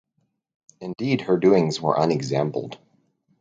[0.79, 2.79] Indeed her doings are unexampled.